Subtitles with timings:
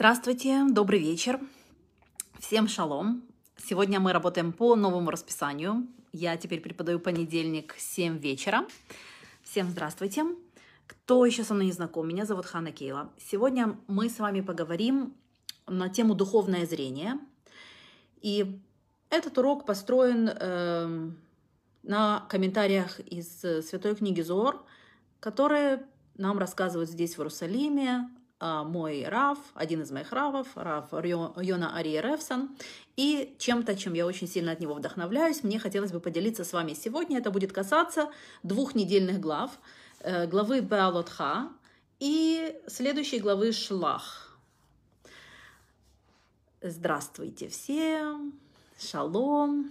[0.00, 1.40] Здравствуйте, добрый вечер.
[2.38, 3.24] Всем шалом.
[3.56, 5.88] Сегодня мы работаем по новому расписанию.
[6.12, 8.64] Я теперь преподаю понедельник 7 вечера.
[9.42, 10.24] Всем здравствуйте.
[10.86, 13.10] Кто еще со мной не знаком, меня зовут Хана Кейла.
[13.18, 15.16] Сегодня мы с вами поговорим
[15.66, 17.18] на тему духовное зрение.
[18.20, 18.60] И
[19.10, 21.10] этот урок построен э,
[21.82, 24.64] на комментариях из Святой книги Зор,
[25.18, 25.84] которые
[26.16, 28.08] нам рассказывают здесь, в Иерусалиме,
[28.40, 32.50] мой Рав, один из моих Равов, Рав Йона Ария Ревсон,
[32.96, 36.74] и чем-то, чем я очень сильно от него вдохновляюсь, мне хотелось бы поделиться с вами
[36.74, 37.18] сегодня.
[37.18, 38.10] Это будет касаться
[38.42, 39.50] двух недельных глав,
[40.00, 41.48] э, главы Беалотха
[42.00, 44.36] и следующей главы Шлах.
[46.60, 48.32] Здравствуйте всем,
[48.80, 49.70] шалом.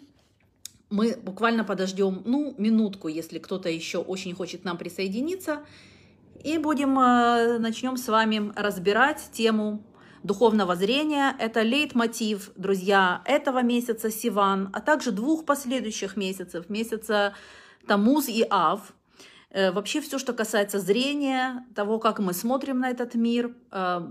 [0.90, 5.66] Мы буквально подождем, ну, минутку, если кто-то еще очень хочет нам присоединиться,
[6.48, 9.84] и будем, э, начнем с вами разбирать тему
[10.24, 11.36] духовного зрения.
[11.40, 17.34] Это лейтмотив, друзья, этого месяца Сиван, а также двух последующих месяцев, месяца
[17.86, 18.94] Тамуз и Ав.
[19.50, 24.08] Э, вообще все, что касается зрения, того, как мы смотрим на этот мир, э,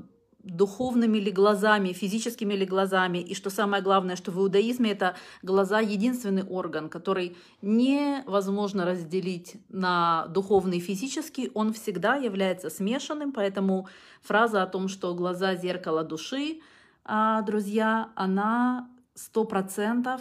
[0.46, 3.18] духовными ли глазами, физическими ли глазами.
[3.18, 10.26] И что самое главное, что в иудаизме это глаза единственный орган, который невозможно разделить на
[10.28, 13.88] духовный и физический, он всегда является смешанным, поэтому
[14.22, 16.60] фраза о том, что глаза зеркало души,
[17.04, 20.20] а, друзья, она сто процентов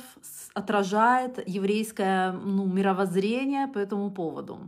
[0.53, 4.59] отражает еврейское ну, мировоззрение по этому поводу.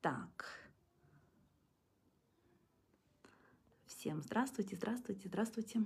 [0.00, 0.36] Так.
[4.06, 5.80] Всем здравствуйте, здравствуйте, здравствуйте.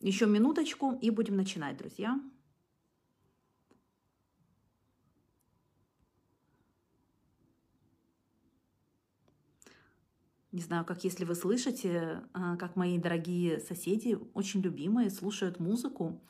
[0.00, 2.20] Еще минуточку и будем начинать, друзья.
[10.50, 16.20] Не знаю, как если вы слышите, а, как мои дорогие соседи, очень любимые, слушают музыку,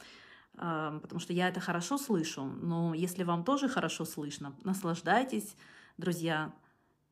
[0.59, 2.45] а, потому что я это хорошо слышу.
[2.45, 5.57] Но если вам тоже хорошо слышно, наслаждайтесь,
[5.97, 6.55] друзья.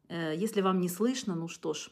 [0.08, 1.88] Э, если вам не слышно, ну что ж,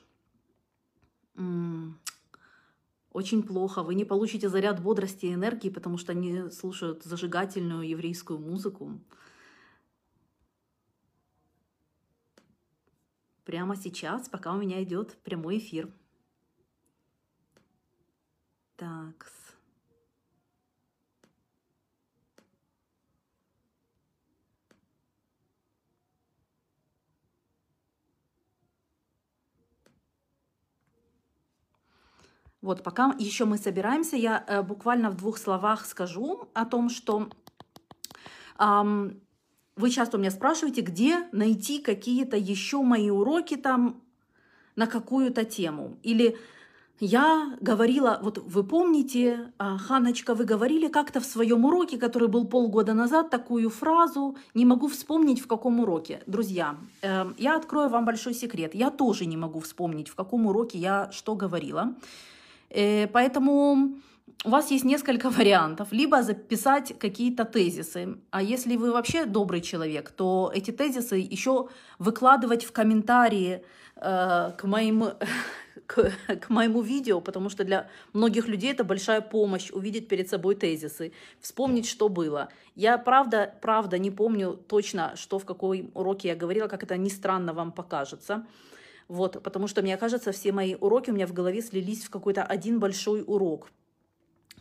[3.13, 3.83] очень плохо.
[3.83, 9.01] Вы не получите заряд бодрости и энергии, потому что они слушают зажигательную еврейскую музыку.
[13.45, 15.93] Прямо сейчас, пока у меня идет прямой эфир.
[18.77, 19.33] Так.
[32.63, 37.31] Вот, пока еще мы собираемся, я э, буквально в двух словах скажу о том, что
[38.59, 39.21] эм,
[39.77, 44.03] вы часто у меня спрашиваете, где найти какие-то еще мои уроки там
[44.77, 45.97] на какую-то тему.
[46.03, 46.37] Или
[47.01, 52.47] я говорила, вот вы помните, а, Ханочка, вы говорили как-то в своем уроке, который был
[52.47, 56.23] полгода назад, такую фразу, не могу вспомнить в каком уроке.
[56.27, 58.75] Друзья, э, я открою вам большой секрет.
[58.75, 61.95] Я тоже не могу вспомнить, в каком уроке я что говорила.
[62.71, 64.01] Э, поэтому
[64.45, 65.89] у вас есть несколько вариантов.
[65.93, 68.17] Либо записать какие-то тезисы.
[68.31, 73.63] А если вы вообще добрый человек, то эти тезисы еще выкладывать в комментарии
[73.97, 75.05] э, к, моим,
[75.87, 80.55] к, к моему видео, потому что для многих людей это большая помощь увидеть перед собой
[80.55, 82.49] тезисы, вспомнить, что было.
[82.77, 87.11] Я правда, правда не помню точно, что в какой уроке я говорила, как это не
[87.11, 88.47] странно вам покажется.
[89.11, 92.45] Вот, потому что, мне кажется, все мои уроки у меня в голове слились в какой-то
[92.45, 93.73] один большой урок,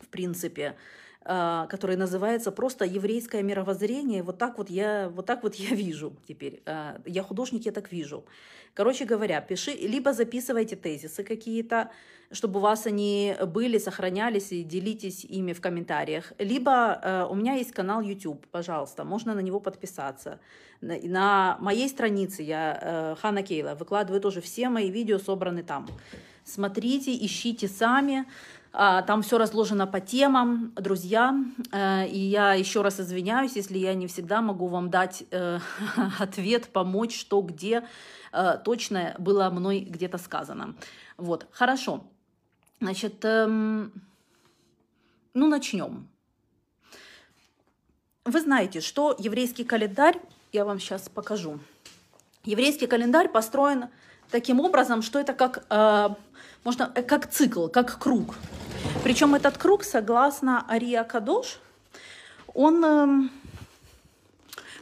[0.02, 0.74] в принципе,
[1.22, 4.22] который называется просто еврейское мировоззрение.
[4.22, 6.62] Вот так вот я, вот так вот я вижу теперь.
[6.64, 8.24] А, я художник, я так вижу.
[8.72, 11.90] Короче говоря, пиши, либо записывайте тезисы какие-то,
[12.32, 16.32] чтобы у вас они были, сохранялись, и делитесь ими в комментариях.
[16.38, 20.38] Либо э, у меня есть канал YouTube, пожалуйста, можно на него подписаться.
[20.80, 25.86] На, моей странице я, Хана Кейла, выкладываю тоже все мои видео, собраны там.
[26.44, 28.24] Смотрите, ищите сами.
[28.72, 31.34] А, там все разложено по темам, друзья.
[31.72, 35.58] Э, и я еще раз извиняюсь, если я не всегда могу вам дать э,
[36.18, 37.84] ответ, помочь, что где
[38.32, 40.76] э, точно было мной где-то сказано.
[41.16, 42.04] Вот, хорошо.
[42.80, 43.92] Значит, эм,
[45.34, 46.08] ну начнем.
[48.24, 50.20] Вы знаете, что еврейский календарь,
[50.52, 51.58] я вам сейчас покажу.
[52.44, 53.86] Еврейский календарь построен
[54.30, 56.08] таким образом, что это как, э,
[56.62, 58.36] можно, как цикл, как круг.
[59.02, 61.58] Причем этот круг, согласно Ария Кадош,
[62.54, 63.28] он э,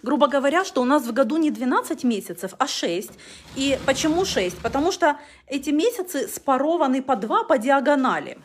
[0.03, 3.11] грубо говоря, что у нас в году не 12 месяцев, а 6.
[3.57, 4.59] И почему 6?
[4.59, 8.39] Потому что эти месяцы спарованы по 2 по диагонали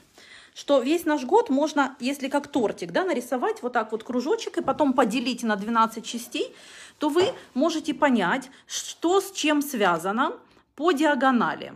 [0.55, 4.61] что весь наш год можно, если как тортик, да, нарисовать вот так вот кружочек и
[4.61, 6.55] потом поделить на 12 частей,
[6.99, 10.33] то вы можете понять, что с чем связано
[10.75, 11.73] по диагонали.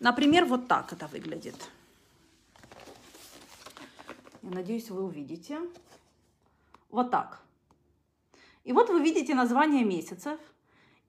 [0.00, 1.70] Например, вот так это выглядит.
[4.42, 5.60] Я надеюсь, вы увидите.
[6.90, 7.42] Вот так.
[8.64, 10.38] И вот вы видите название месяцев.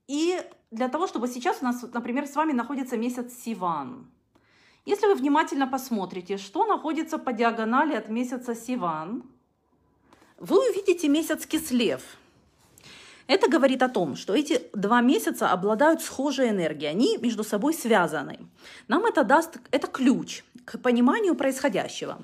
[0.07, 0.41] И
[0.71, 4.09] для того, чтобы сейчас у нас, например, с вами находится месяц Сиван.
[4.85, 9.23] Если вы внимательно посмотрите, что находится по диагонали от месяца Сиван,
[10.37, 12.03] вы увидите месяц Кислев.
[13.27, 18.39] Это говорит о том, что эти два месяца обладают схожей энергией, они между собой связаны.
[18.87, 22.19] Нам это даст, это ключ к пониманию происходящего.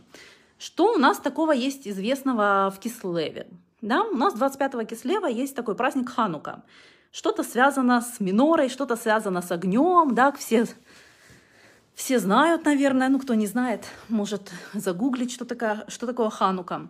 [0.57, 3.47] Что у нас такого есть известного в Кислеве?
[3.81, 6.63] Да, у нас 25 Кислева есть такой праздник Ханука.
[7.11, 10.65] Что-то связано с минорой, что-то связано с огнем, да, все,
[11.93, 16.87] все знают, наверное, ну кто не знает, может загуглить, что, такое, что такое Ханука.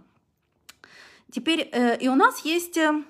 [1.31, 3.03] Теперь э, и у нас есть, э,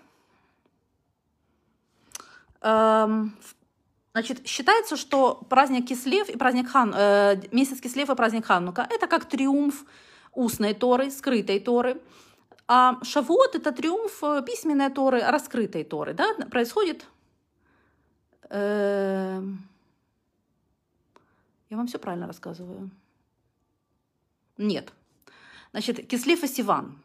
[2.63, 9.07] значит, считается, что праздник Кислев и праздник Хан, э, месяц Кислев и праздник Ханука это
[9.07, 9.86] как триумф
[10.31, 12.01] устной Торы, скрытой Торы.
[12.68, 16.13] А Шавуот– это триумф э, письменной Торы, раскрытой Торы.
[16.13, 16.33] Да?
[16.50, 17.06] Происходит...
[18.50, 19.42] Э,
[21.69, 22.89] я вам все правильно рассказываю?
[24.57, 24.94] Нет.
[25.71, 27.02] Значит, Кислев и Сиван.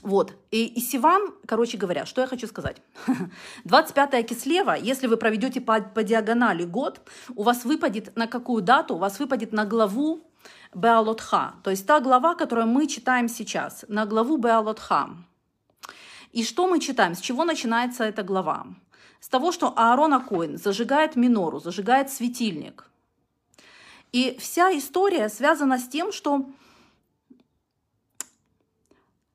[0.00, 0.34] Вот.
[0.50, 2.80] И, и Сиван, короче говоря, что я хочу сказать.
[3.64, 7.00] 25 Кислева, если вы проведете по, по диагонали год,
[7.36, 8.94] у вас выпадет на какую дату?
[8.94, 10.26] У вас выпадет на главу
[10.74, 15.10] Беалотха, то есть та глава, которую мы читаем сейчас, на главу Беалотха.
[16.32, 17.14] И что мы читаем?
[17.14, 18.66] С чего начинается эта глава?
[19.20, 22.88] С того, что Аарон Акоин зажигает минору, зажигает светильник.
[24.12, 26.46] И вся история связана с тем, что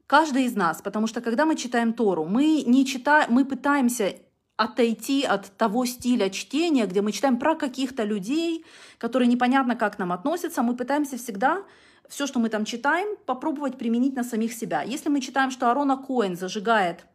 [0.07, 4.15] каждый из нас, потому что когда мы читаем Тору, мы не читаем, мы пытаемся
[4.55, 8.65] отойти от того стиля чтения, где мы читаем про каких-то людей,
[8.97, 11.63] которые непонятно как нам относятся, мы пытаемся всегда
[12.09, 14.81] все, что мы там читаем, попробовать применить на самих себя.
[14.81, 17.05] Если мы читаем, что Арона Коэн зажигает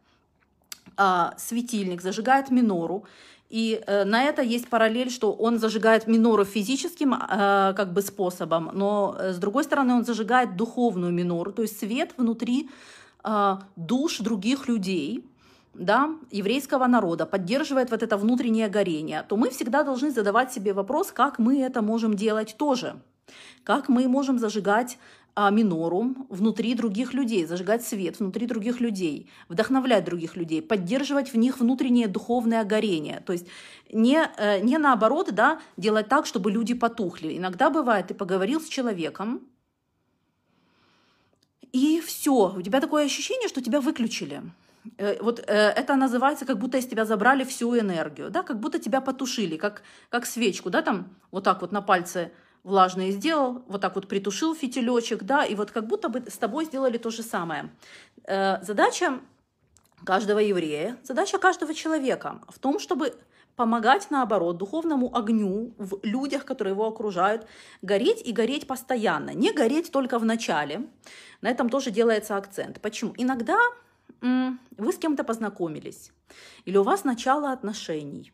[0.97, 3.05] э, светильник, зажигает минору,
[3.53, 8.71] и э, на это есть параллель, что он зажигает минору физическим э, как бы способом,
[8.73, 12.69] но э, с другой стороны он зажигает духовную минору, то есть свет внутри
[13.23, 15.23] э, душ других людей,
[15.75, 21.11] да, еврейского народа поддерживает вот это внутреннее горение, то мы всегда должны задавать себе вопрос,
[21.11, 22.95] как мы это можем делать тоже.
[23.63, 24.97] Как мы можем зажигать
[25.35, 31.59] минору внутри других людей, зажигать свет внутри других людей, вдохновлять других людей, поддерживать в них
[31.59, 33.21] внутреннее духовное горение.
[33.25, 33.47] То есть
[33.91, 37.37] не, э, не наоборот, да, делать так, чтобы люди потухли.
[37.37, 39.41] Иногда бывает, ты поговорил с человеком,
[41.71, 44.43] и все, у тебя такое ощущение, что тебя выключили.
[44.97, 48.79] Э, вот э, это называется, как будто из тебя забрали всю энергию, да, как будто
[48.79, 52.31] тебя потушили, как, как свечку, да, там вот так вот на пальце
[52.63, 56.65] влажные сделал, вот так вот притушил фитилечек, да, и вот как будто бы с тобой
[56.65, 57.69] сделали то же самое.
[58.25, 59.19] Э, задача
[60.05, 63.13] каждого еврея, задача каждого человека в том, чтобы
[63.55, 67.45] помогать, наоборот, духовному огню в людях, которые его окружают,
[67.81, 69.31] гореть и гореть постоянно.
[69.31, 70.87] Не гореть только в начале.
[71.41, 72.81] На этом тоже делается акцент.
[72.81, 73.13] Почему?
[73.17, 73.57] Иногда
[74.21, 76.11] вы с кем-то познакомились,
[76.65, 78.31] или у вас начало отношений,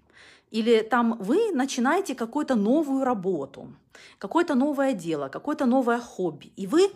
[0.51, 3.73] или там вы начинаете какую-то новую работу,
[4.17, 6.91] какое-то новое дело, какое-то новое хобби, и вы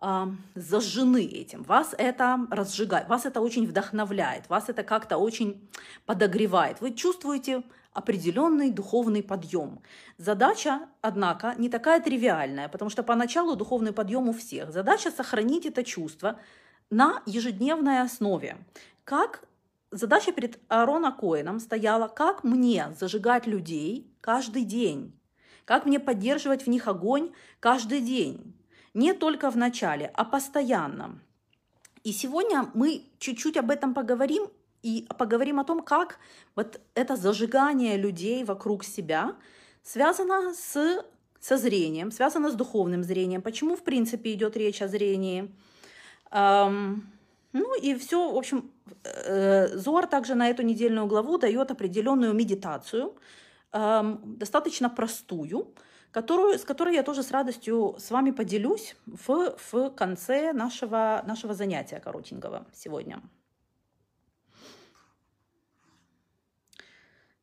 [0.00, 5.68] э, зажжены этим, вас это разжигает, вас это очень вдохновляет, вас это как-то очень
[6.06, 7.62] подогревает, вы чувствуете
[7.92, 9.80] определенный духовный подъем.
[10.18, 14.70] Задача, однако, не такая тривиальная, потому что поначалу духовный подъем у всех.
[14.70, 16.38] Задача сохранить это чувство,
[16.90, 18.58] на ежедневной основе.
[19.04, 19.40] Как
[19.90, 25.12] задача перед Аарона Коином стояла, как мне зажигать людей каждый день,
[25.64, 28.54] как мне поддерживать в них огонь каждый день,
[28.94, 31.18] не только в начале, а постоянно.
[32.04, 34.48] И сегодня мы чуть-чуть об этом поговорим
[34.82, 36.18] и поговорим о том, как
[36.54, 39.34] вот это зажигание людей вокруг себя
[39.82, 41.04] связано с,
[41.40, 43.42] со зрением, связано с духовным зрением.
[43.42, 45.52] Почему, в принципе, идет речь о зрении?
[47.52, 48.70] Ну и все, в общем,
[49.04, 53.16] э, Зор также на эту недельную главу дает определенную медитацию,
[53.72, 55.74] достаточно простую,
[56.10, 61.52] которую, с которой я тоже с радостью с вами поделюсь в, в конце нашего, нашего
[61.52, 63.20] занятия коротенького сегодня.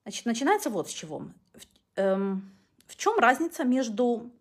[0.04, 1.28] Значит, начинается вот с чего.
[1.54, 2.52] В, эм,
[2.88, 4.32] в чем разница между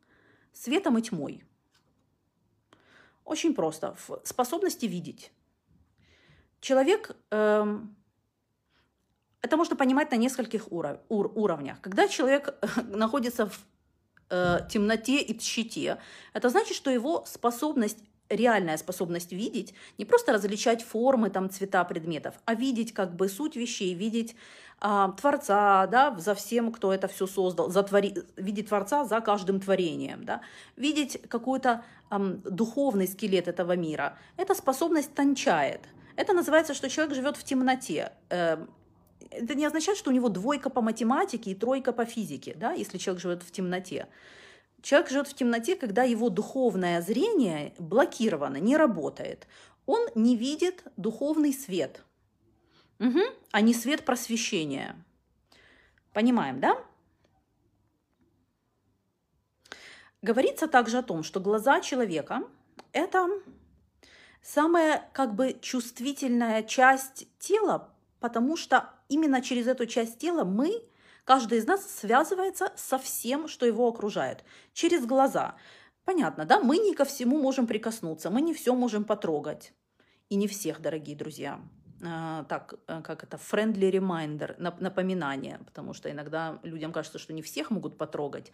[0.53, 1.45] светом и тьмой?
[3.25, 3.95] Очень просто.
[4.07, 5.31] В способности видеть.
[6.63, 7.97] Человек эм,
[9.43, 11.81] это можно понимать на нескольких уров, ур, уровнях.
[11.81, 12.55] Когда человек
[12.87, 13.59] находится в
[14.31, 15.99] э, темноте и тщете,
[16.33, 22.35] это значит, что его способность реальная способность видеть, не просто различать формы, там, цвета предметов,
[22.47, 24.37] а видеть как бы суть вещей, видеть
[24.81, 28.15] а, Творца, да, за всем, кто это все создал, за твори...
[28.37, 30.41] видеть Творца за каждым творением, да,
[30.77, 34.17] видеть какой-то ам, духовный скелет этого мира.
[34.39, 35.83] Эта способность тончает.
[36.17, 38.13] Это называется, что человек живет в темноте.
[38.31, 38.71] Эм,
[39.31, 42.99] это не означает, что у него двойка по математике и тройка по физике, да, если
[42.99, 44.07] человек живет в темноте.
[44.83, 49.47] Человек живет в темноте, когда его духовное зрение блокировано, не работает.
[49.87, 52.03] Он не видит духовный свет,
[52.99, 53.21] угу.
[53.53, 54.97] а не свет просвещения.
[56.13, 56.77] Понимаем, да?
[60.21, 62.43] Говорится также о том, что глаза человека–
[62.93, 63.29] это
[64.43, 67.89] самая как бы чувствительная часть тела,
[68.21, 70.83] потому что именно через эту часть тела мы,
[71.25, 74.45] каждый из нас связывается со всем, что его окружает.
[74.73, 75.55] Через глаза.
[76.05, 76.61] Понятно, да?
[76.61, 79.73] Мы не ко всему можем прикоснуться, мы не все можем потрогать.
[80.29, 81.61] И не всех, дорогие друзья.
[82.05, 87.43] А, так, э, как это, friendly reminder, напоминание, потому что иногда людям кажется, что не
[87.43, 88.51] всех могут потрогать.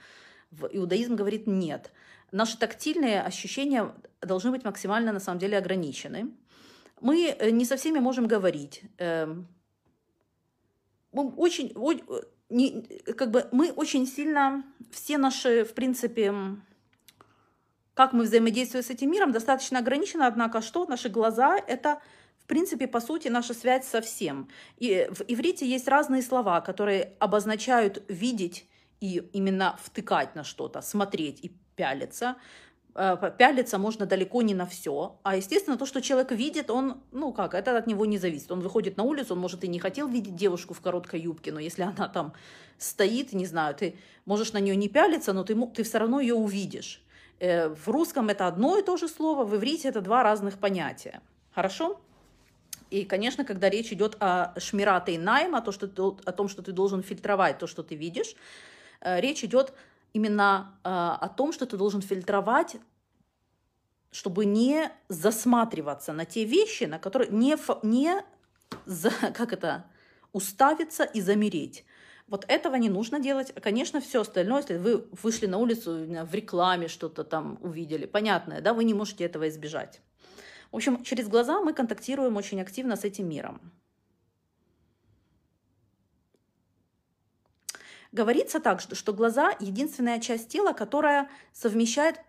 [0.71, 1.93] Иудаизм говорит нет.
[2.33, 6.31] Наши тактильные ощущения должны быть максимально, на самом деле, ограничены.
[7.01, 8.83] Мы э, не со всеми можем говорить.
[8.99, 9.49] Эм,
[11.13, 11.73] мы очень,
[13.17, 16.35] как бы мы очень сильно, все наши, в принципе,
[17.95, 20.87] как мы взаимодействуем с этим миром, достаточно ограничено, однако что?
[20.87, 22.01] Наши глаза– это,
[22.37, 24.49] в принципе, по сути, наша связь со всем.
[24.77, 28.69] И в иврите есть разные слова, которые обозначают видеть
[29.01, 32.35] и именно втыкать на что-то, смотреть и пялиться.
[32.95, 35.19] Э, пялиться можно далеко не на все.
[35.23, 38.51] А, естественно, то, что человек видит, он, ну как, это от него не зависит.
[38.51, 41.61] Он выходит на улицу, он, может, и не хотел видеть девушку в короткой юбке, но
[41.61, 42.33] если она там
[42.79, 43.95] стоит, не знаю, ты
[44.27, 47.01] можешь на нее не пялиться, но ты, ты все равно ее увидишь.
[47.41, 51.21] Э, в русском это одно и то же слово, в иврите это два разных понятия.
[51.55, 52.01] Хорошо?
[52.91, 56.73] И, конечно, когда речь идет о шмирате найма, то, что ты, о том, что ты
[56.73, 58.35] должен фильтровать то, что ты видишь,
[59.01, 59.73] э, речь идет
[60.13, 62.77] именно э, о том, что ты должен фильтровать,
[64.11, 68.23] чтобы не засматриваться на те вещи, на которые не, не
[68.87, 69.87] за, как это,
[70.33, 71.85] уставиться и замереть.
[72.27, 73.55] Вот этого не нужно делать.
[73.63, 78.75] Конечно, все остальное, если вы вышли на улицу в рекламе что-то там увидели, понятное, да,
[78.75, 80.03] вы не можете этого избежать.
[80.71, 83.73] В общем, через глаза мы контактируем очень активно с этим миром.
[88.13, 92.21] Говорится так, что, что глаза– единственная часть тела, которая совмещает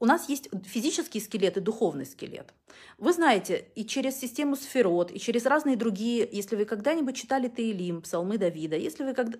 [0.00, 2.54] у нас есть физический скелет и духовный скелет.
[2.98, 8.02] Вы знаете, и через систему сферот, и через разные другие, если вы когда-нибудь читали Таилим,
[8.02, 9.38] псалмы Давида, если вы когда...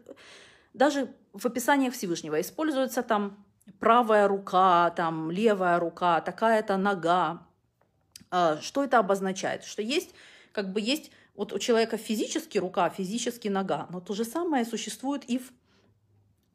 [0.75, 3.45] Даже в описаниях Всевышнего используется там
[3.79, 7.47] правая рука, там левая рука, такая-то нога.
[8.31, 9.65] А, что это обозначает?
[9.65, 10.15] Что есть,
[10.53, 15.25] как бы есть, вот у человека физически рука, физически нога, но то же самое существует
[15.29, 15.53] и в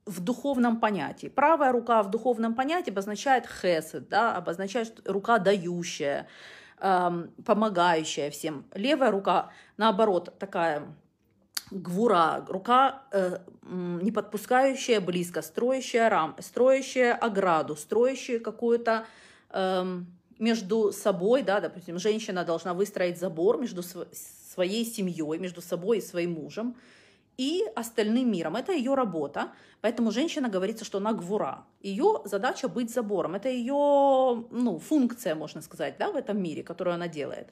[0.05, 1.27] в духовном понятии.
[1.27, 6.27] Правая рука в духовном понятии обозначает хесед, да, обозначает рука дающая,
[6.79, 8.65] эм, помогающая всем.
[8.73, 10.83] Левая рука, наоборот, такая
[11.71, 19.05] гвура, рука э, не подпускающая близко, строящая рам, строящая ограду, строящая какую-то
[19.49, 20.01] э,
[20.39, 26.33] между собой, да, допустим, женщина должна выстроить забор между своей семьей, между собой и своим
[26.33, 26.75] мужем,
[27.37, 28.55] и остальным миром.
[28.55, 29.51] Это ее работа.
[29.81, 31.65] Поэтому женщина говорится, что она гвура.
[31.81, 33.35] Ее задача быть забором.
[33.35, 37.47] Это ее ну, функция, можно сказать, да, в этом мире, которую она делает.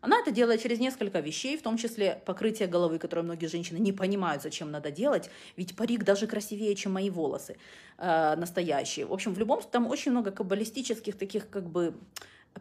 [0.00, 3.92] Она это делает через несколько вещей, в том числе покрытие головы, которое многие женщины не
[3.92, 7.56] понимают, зачем надо делать, ведь парик даже красивее, чем мои волосы
[7.98, 9.06] э, настоящие.
[9.06, 11.94] В общем, в любом там очень много каббалистических таких как бы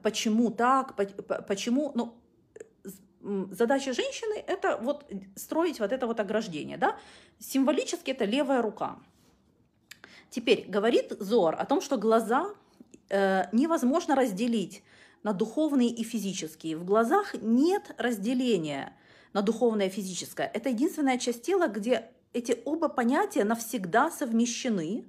[0.01, 0.95] почему так,
[1.47, 2.15] почему, ну,
[3.51, 6.77] задача женщины– это вот строить вот это вот ограждение.
[6.77, 6.97] Да?
[7.39, 8.97] Символически это левая рука.
[10.29, 12.47] Теперь говорит Зор о том, что глаза
[13.09, 14.83] э, невозможно разделить
[15.23, 16.77] на духовные и физические.
[16.77, 18.93] В глазах нет разделения
[19.33, 20.49] на духовное и физическое.
[20.53, 25.05] Это единственная часть тела, где эти оба понятия навсегда совмещены.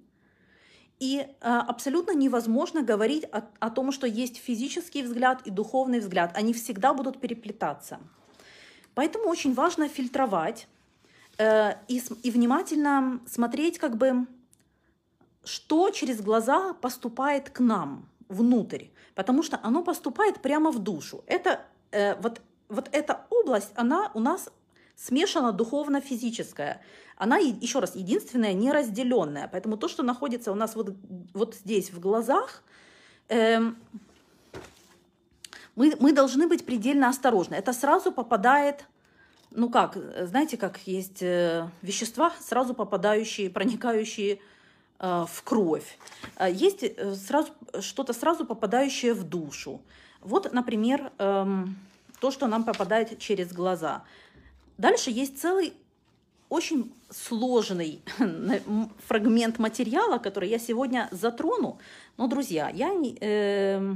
[1.01, 6.37] И э, абсолютно невозможно говорить о, о том, что есть физический взгляд и духовный взгляд.
[6.37, 8.01] Они всегда будут переплетаться.
[8.95, 10.67] Поэтому очень важно фильтровать
[11.39, 14.27] э, и, и внимательно смотреть, как бы,
[15.45, 21.23] что через глаза поступает к нам внутрь, потому что оно поступает прямо в душу.
[21.27, 21.61] Это
[21.93, 24.51] э, вот вот эта область, она у нас
[24.99, 26.83] смешана духовно-физическая.
[27.17, 29.49] Она, еще раз, единственная, неразделенная.
[29.51, 30.95] Поэтому то, что находится у нас вот,
[31.35, 32.63] вот здесь в глазах,
[33.29, 33.61] э,
[35.77, 37.55] мы, мы должны быть предельно осторожны.
[37.55, 38.85] Это сразу попадает,
[39.51, 44.41] ну как, знаете, как есть э, вещества, сразу попадающие, проникающие
[44.99, 45.99] э, в кровь.
[46.37, 49.81] Э, есть э, сразу, что-то сразу попадающее в душу.
[50.21, 51.65] Вот, например, э,
[52.21, 54.03] то, что нам попадает через глаза.
[54.79, 55.75] Дальше есть целый
[56.49, 58.03] очень сложный
[59.07, 61.79] фрагмент материала, который я сегодня затрону.
[62.17, 63.95] Но, друзья, я э,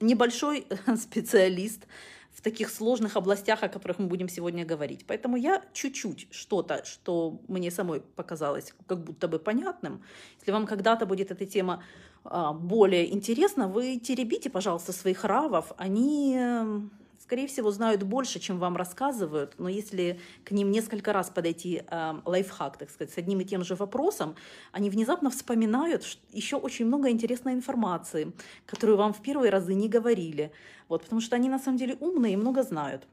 [0.00, 1.86] небольшой специалист
[2.32, 5.04] в таких сложных областях, о которых мы будем сегодня говорить.
[5.06, 10.02] Поэтому я чуть-чуть что-то, что мне самой показалось как будто бы понятным.
[10.38, 11.82] Если вам когда-то будет эта тема
[12.24, 15.72] а, более интересна, вы теребите, пожалуйста, своих равов.
[15.78, 16.92] Они эм,
[17.28, 22.14] скорее всего, знают больше, чем вам рассказывают, но если к ним несколько раз подойти э,
[22.24, 24.34] лайфхак, так сказать, с одним и тем же вопросом,
[24.72, 28.32] они внезапно вспоминают еще очень много интересной информации,
[28.64, 30.52] которую вам в первые разы не говорили,
[30.88, 33.06] вот, потому что они на самом деле умные и много знают.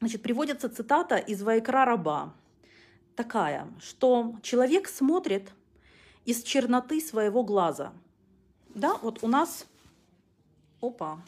[0.00, 2.34] Значит, приводится цитата из Вайкра Раба,
[3.14, 5.52] такая, что человек смотрит
[6.24, 7.92] из черноты своего глаза.
[8.74, 9.64] Да, вот у нас,
[10.80, 11.20] опа,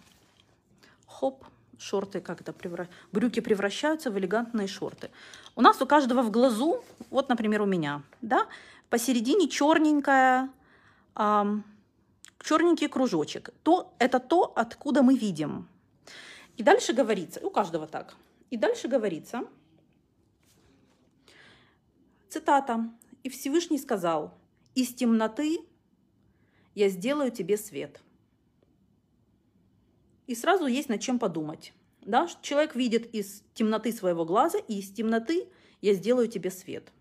[1.06, 1.44] хоп,
[1.80, 2.88] шорты как это превра...
[3.12, 5.10] брюки превращаются в элегантные шорты.
[5.56, 8.46] У нас у каждого в глазу, вот, например, у меня, да,
[8.90, 10.50] посередине черненькая,
[11.16, 11.64] эм,
[12.42, 13.50] черненький кружочек.
[13.62, 15.68] То, это то, откуда мы видим.
[16.56, 18.14] И дальше говорится, у каждого так.
[18.50, 19.42] И дальше говорится,
[22.28, 22.90] цитата,
[23.22, 24.34] «И Всевышний сказал,
[24.74, 25.60] из темноты
[26.74, 28.00] я сделаю тебе свет».
[30.26, 31.74] И сразу есть над чем подумать.
[32.02, 32.28] Да?
[32.42, 35.46] Человек видит из темноты своего глаза, и из темноты
[35.80, 36.92] я сделаю тебе свет.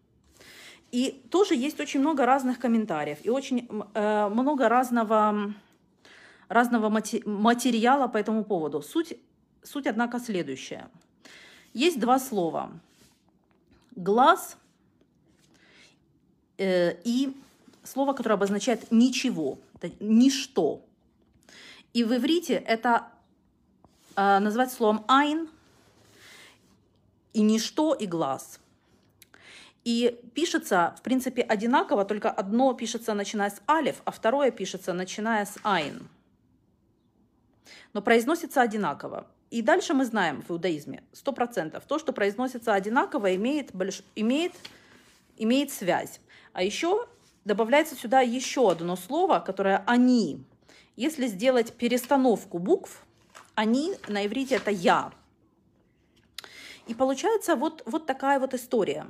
[0.92, 5.54] И тоже есть очень много разных комментариев, и очень э, много разного,
[6.48, 8.82] разного мати материала по этому поводу.
[8.82, 9.14] Суть,
[9.64, 10.90] суть, однако, следующая.
[11.74, 12.72] Есть два слова.
[13.96, 14.58] Глаз
[16.58, 17.36] э, и
[17.84, 19.60] слово, которое обозначает ничего,
[20.00, 20.82] ничто.
[21.94, 23.12] И в иврите это
[24.20, 25.50] назвать словом «айн»
[27.34, 28.60] и «ничто» и «глаз».
[29.86, 35.46] И пишется, в принципе, одинаково, только одно пишется начиная с алиф, а второе пишется начиная
[35.46, 36.08] с айн.
[37.94, 39.26] Но произносится одинаково.
[39.50, 44.04] И дальше мы знаем в иудаизме, 100%, то, что произносится одинаково, имеет, больш...
[44.16, 44.54] имеет,
[45.38, 46.20] имеет связь.
[46.54, 47.08] А еще
[47.46, 50.44] добавляется сюда еще одно слово, которое «они».
[50.96, 53.06] Если сделать перестановку букв,
[53.60, 55.12] они на иврите это я.
[56.88, 59.06] И получается вот, вот такая вот история.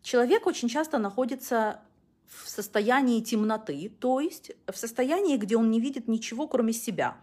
[0.00, 1.82] Человек очень часто находится
[2.24, 7.18] в состоянии темноты, то есть в состоянии, где он не видит ничего, кроме себя,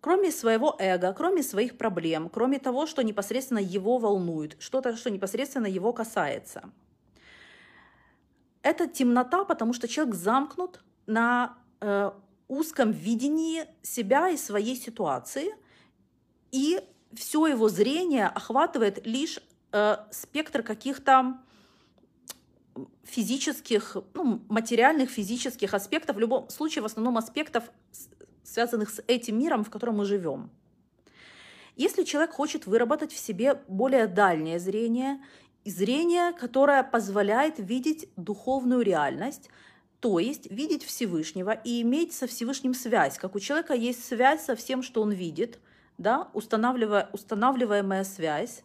[0.00, 5.66] кроме своего эго, кроме своих проблем, кроме того, что непосредственно его волнует, что-то, что непосредственно
[5.66, 6.70] его касается.
[8.62, 12.10] Это темнота, потому что человек замкнут на э,
[12.48, 15.54] узком видении себя и своей ситуации,
[16.50, 16.80] и
[17.14, 19.40] все его зрение охватывает лишь
[19.72, 21.38] э, спектр каких-то
[23.04, 27.64] физических, ну, материальных физических аспектов, в любом случае в основном аспектов,
[28.42, 30.50] связанных с этим миром, в котором мы живем.
[31.76, 35.22] Если человек хочет выработать в себе более дальнее зрение,
[35.64, 39.48] зрение, которое позволяет видеть духовную реальность,
[40.02, 44.56] то есть видеть Всевышнего и иметь со Всевышним связь, как у человека есть связь со
[44.56, 45.60] всем, что он видит,
[45.96, 48.64] да, устанавливая, устанавливаемая связь.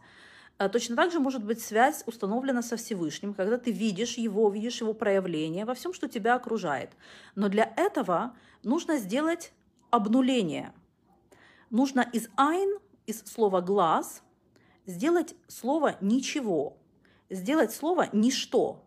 [0.57, 4.81] А точно так же может быть связь установлена со Всевышним, когда ты видишь его, видишь
[4.81, 6.89] его проявление во всем, что тебя окружает.
[7.35, 9.53] Но для этого нужно сделать
[9.91, 10.73] обнуление.
[11.69, 14.23] Нужно из айн, из слова глаз,
[14.87, 16.77] сделать слово ничего,
[17.29, 18.86] сделать слово ничто,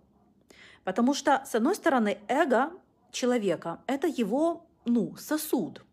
[0.84, 2.72] Потому что, с одной стороны, эго
[3.10, 5.84] человека– это его ну, сосуд,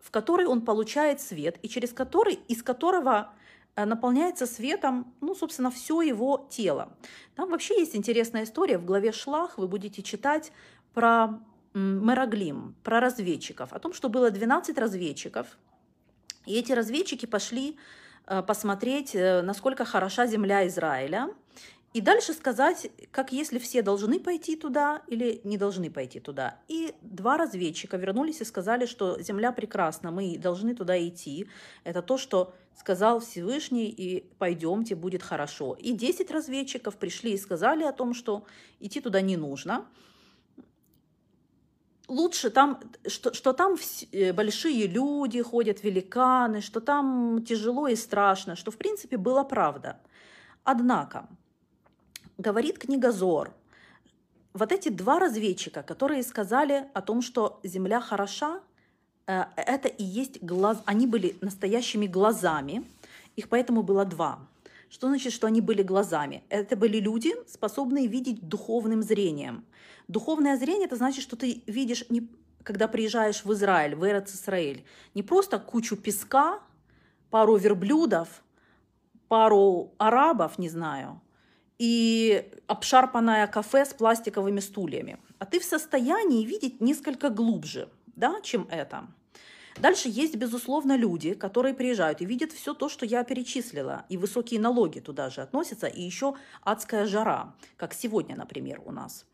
[0.00, 3.32] в который он получает свет, и через который, из которого
[3.76, 6.92] э, наполняется светом, ну, собственно, все его тело.
[7.34, 8.78] Там вообще есть интересная история.
[8.78, 10.52] В главе Шлах вы будете читать
[10.94, 11.40] про
[11.74, 15.46] Мераглим, про разведчиков, о том, что было 12 разведчиков,
[16.44, 17.78] и эти разведчики пошли
[18.26, 21.30] э, посмотреть, э, насколько хороша земля Израиля,
[21.92, 26.58] и дальше сказать, как если все должны пойти туда или не должны пойти туда.
[26.68, 31.46] И два разведчика вернулись и сказали, что земля прекрасна, мы должны туда идти.
[31.84, 35.76] Это то, что сказал Всевышний, и пойдемте, будет хорошо.
[35.78, 38.46] И десять разведчиков пришли и сказали о том, что
[38.80, 39.86] идти туда не нужно.
[42.08, 43.76] Лучше там, что, что там
[44.12, 50.00] э, большие люди ходят, великаны, что там тяжело и страшно, что в принципе была правда.
[50.64, 51.28] Однако,
[52.42, 53.54] говорит книга Зор,
[54.52, 58.60] вот эти два разведчика, которые сказали о том, что Земля хороша,
[59.26, 62.84] э, это и есть глаз, они были настоящими глазами,
[63.36, 64.40] их поэтому было два.
[64.90, 66.42] Что значит, что они были глазами?
[66.50, 69.64] Это были люди, способные видеть духовным зрением.
[70.08, 72.28] Духовное зрение– это значит, что ты видишь, не,
[72.62, 76.60] когда приезжаешь в Израиль, в Эрец Израиль, не просто кучу песка,
[77.30, 78.42] пару верблюдов,
[79.28, 81.22] пару арабов, не знаю,
[81.82, 85.18] и обшарпанное кафе с пластиковыми стульями.
[85.40, 89.08] А ты в состоянии видеть несколько глубже, да, чем это.
[89.80, 94.60] Дальше есть, безусловно, люди, которые приезжают и видят все то, что я перечислила, и высокие
[94.60, 99.26] налоги туда же относятся, и еще адская жара, как сегодня, например, у нас.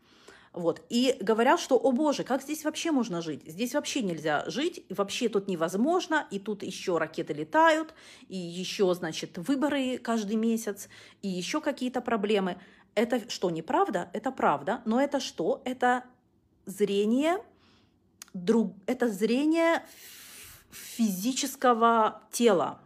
[0.53, 0.81] Вот.
[0.89, 3.43] И говорят, что, о боже, как здесь вообще можно жить?
[3.45, 7.93] Здесь вообще нельзя жить, вообще тут невозможно, и тут еще ракеты летают,
[8.27, 10.89] и еще, значит, выборы каждый месяц,
[11.21, 12.57] и еще какие-то проблемы.
[12.95, 14.09] Это что, неправда?
[14.13, 15.61] Это правда, но это что?
[15.65, 16.03] Это
[16.65, 17.37] зрение,
[18.33, 19.83] друг, это зрение
[20.71, 22.79] физического тела,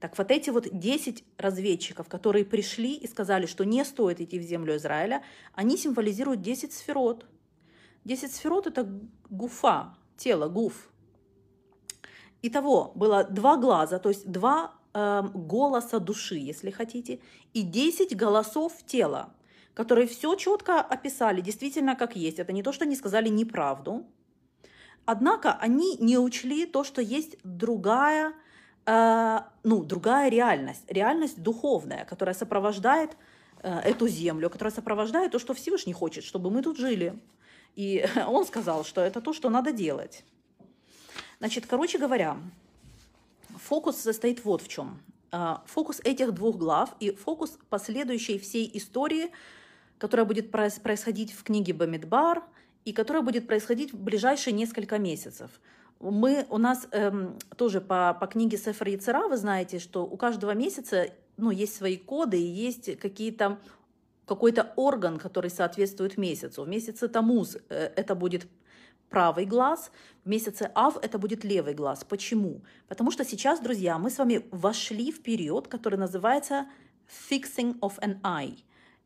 [0.00, 4.42] так вот эти вот 10 разведчиков, которые пришли и сказали, что не стоит идти в
[4.42, 5.22] землю Израиля,
[5.54, 7.26] они символизируют 10 сферот.
[8.04, 8.88] 10 сферот– это
[9.28, 10.90] гуфа, тело, гуф.
[12.40, 17.20] Итого было два глаза, то есть два э, голоса души, если хотите,
[17.52, 19.34] и 10 голосов тела,
[19.74, 22.38] которые все четко описали, действительно как есть.
[22.38, 24.06] Это не то, что они сказали неправду.
[25.04, 28.32] Однако они не учли то, что есть другая
[29.62, 33.16] ну, другая реальность, реальность духовная, которая сопровождает
[33.62, 37.14] э, эту землю, которая сопровождает то, что Всевышний хочет, чтобы мы тут жили.
[37.76, 40.24] И он сказал, что это то, что надо делать.
[41.38, 42.36] Значит, короче говоря,
[43.56, 45.00] фокус состоит вот в чем.
[45.30, 49.30] Э, фокус этих двух глав и фокус последующей всей истории,
[49.98, 52.42] которая будет происходить в книге Бамидбар
[52.84, 55.50] и которая будет происходить в ближайшие несколько месяцев–
[56.00, 60.52] мы, у нас эм, тоже по, по книге Сефер Яцера, вы знаете, что у каждого
[60.52, 63.58] месяца ну, есть свои коды и есть какие-то
[64.26, 66.62] какой-то орган, который соответствует месяцу.
[66.62, 68.46] В месяце Тамуз э, это будет
[69.08, 69.90] правый глаз,
[70.24, 72.04] в месяце Ав это будет левый глаз.
[72.04, 72.62] Почему?
[72.86, 76.66] Потому что сейчас, друзья, мы с вами вошли в период, который называется
[77.28, 78.58] fixing of an eye,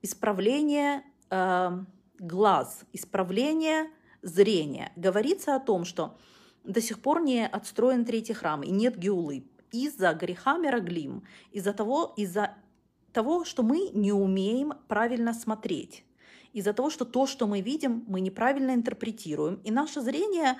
[0.03, 1.71] исправление э,
[2.19, 4.93] глаз, исправление зрения.
[4.95, 6.19] Говорится о том, что
[6.65, 9.45] до сих пор не отстроен третий храм, и нет геулы.
[9.71, 12.55] Из-за греха Мираглим, из-за того, из-за
[13.13, 16.05] того, что мы не умеем правильно смотреть,
[16.53, 20.57] из-за того, что то, что мы видим, мы неправильно интерпретируем, и наше зрение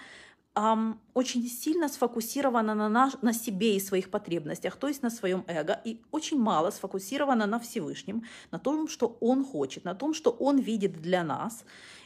[0.57, 5.45] эм, очень сильно сфокусировано на, наш, на себе и своих потребностях, то есть на своем
[5.47, 10.31] эго, и очень мало сфокусировано на Всевышнем, на том, что Он хочет, на том, что
[10.31, 11.65] Он видит для нас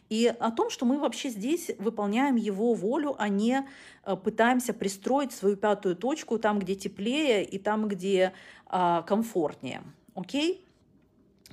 [0.09, 3.67] и о том, что мы вообще здесь выполняем его волю, а не
[4.05, 8.33] э, пытаемся пристроить свою пятую точку там, где теплее и там, где
[8.67, 9.83] а, комфортнее.
[10.15, 10.65] Окей?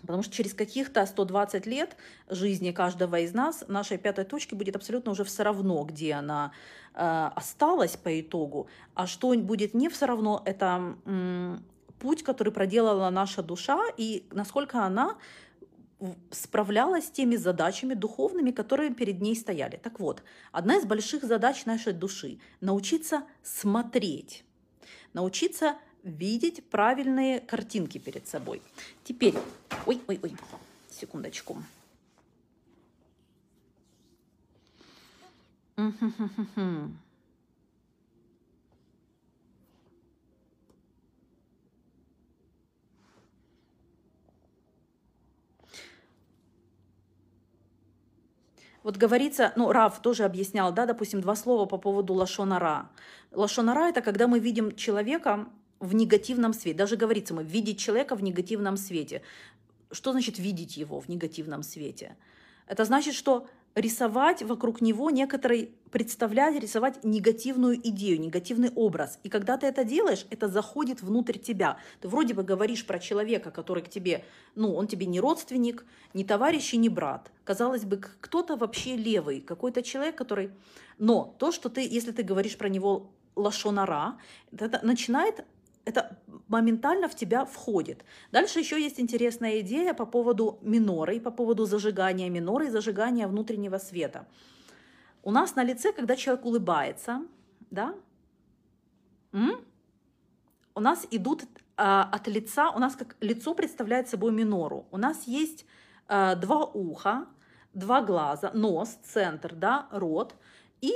[0.01, 1.97] Потому что через каких-то 120 лет
[2.29, 6.51] жизни каждого из нас нашей пятой точки будет абсолютно уже все равно, где она
[6.93, 8.67] э, осталась по итогу.
[8.93, 11.63] А что будет не все равно, это м,
[11.99, 15.15] путь, который проделала наша душа и насколько она
[16.31, 19.77] справлялась с теми задачами духовными, которые перед ней стояли.
[19.77, 24.43] Так вот, одна из больших задач нашей души– научиться смотреть,
[25.13, 28.61] научиться видеть правильные картинки перед собой.
[29.03, 29.35] Теперь,
[29.85, 30.35] ой-ой-ой,
[30.89, 31.57] секундочку.
[48.85, 52.87] Вот говорится, ну, Рав тоже объяснял, да, допустим, два слова по поводу лашонара.
[53.31, 55.47] Лашонара– это когда мы видим человека,
[55.79, 56.77] в негативном свете.
[56.77, 59.23] Даже говорится мы, видеть человека в негативном свете.
[59.91, 62.15] Что значит видеть его в негативном свете?
[62.67, 69.19] Это значит, что рисовать вокруг него некоторый, представлять, рисовать негативную идею, негативный образ.
[69.23, 71.77] И когда ты это делаешь, это заходит внутрь тебя.
[71.99, 74.23] Ты вроде бы говоришь про человека, который к тебе,
[74.55, 77.31] ну, он тебе не родственник, не товарищ и не брат.
[77.43, 80.51] Казалось бы, кто-то вообще левый, какой-то человек, который...
[80.97, 84.17] Но то, что ты, если ты говоришь про него лашонара,
[84.57, 85.43] это начинает
[85.85, 86.17] это
[86.47, 88.03] моментально в тебя входит.
[88.31, 93.77] Дальше еще есть интересная идея по поводу миноры, по поводу зажигания миноры и зажигания внутреннего
[93.77, 94.27] света.
[95.23, 97.21] У нас на лице, когда человек улыбается,
[97.71, 97.95] да,
[99.31, 101.43] у нас идут
[101.77, 104.85] а, от лица, у нас как лицо представляет собой минору.
[104.91, 105.65] У нас есть
[106.07, 107.25] а, два уха,
[107.73, 110.35] два глаза, нос, центр, да, рот.
[110.81, 110.93] И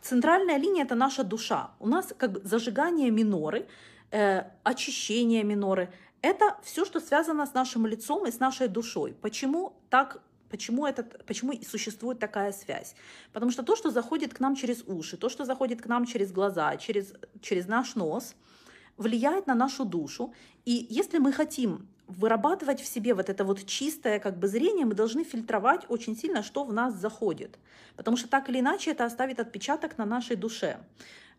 [0.00, 1.70] центральная линия– это наша душа.
[1.78, 3.66] У нас как зажигание миноры–
[4.12, 5.92] э, очищение миноры.
[6.20, 9.14] Это все, что связано с нашим лицом и с нашей душой.
[9.20, 10.22] Почему так
[10.52, 12.94] Почему, этот, почему существует такая связь?
[13.32, 16.30] Потому что то, что заходит к нам через уши, то, что заходит к нам через
[16.30, 18.34] глаза, через, через наш нос,
[18.98, 20.34] влияет на нашу душу.
[20.66, 24.94] И если мы хотим вырабатывать в себе вот это вот чистое как бы зрение, мы
[24.94, 27.58] должны фильтровать очень сильно, что в нас заходит.
[27.96, 30.76] Потому что так или иначе это оставит отпечаток на нашей душе.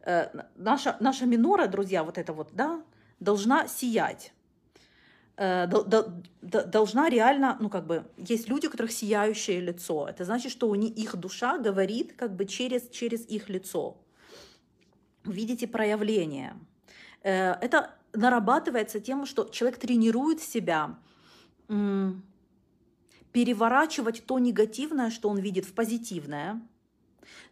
[0.05, 2.83] Э, наша, наша минора, друзья, вот это вот, да,
[3.19, 4.33] должна сиять.
[5.37, 5.67] Э,
[6.41, 10.07] должна реально, ну как бы, есть люди, у которых сияющее лицо.
[10.07, 13.97] Это значит, что у них, их душа говорит как бы через, через их лицо.
[15.23, 16.53] Видите проявление.
[17.21, 20.97] Э, это нарабатывается тем, что человек тренирует себя
[23.31, 26.61] переворачивать то негативное, что он видит, в позитивное–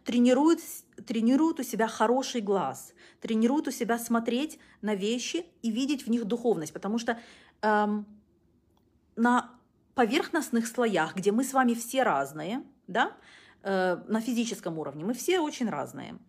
[0.04, 0.60] тренирует,
[1.06, 6.24] тренирует у себя хороший глаз, тренирует у себя смотреть на вещи и видеть в них
[6.24, 7.18] духовность, потому что
[7.62, 8.06] эм,
[9.16, 9.50] на
[9.94, 13.12] поверхностных слоях, где мы с вами все разные, да,
[13.62, 16.18] э, на физическом уровне, мы все очень разные–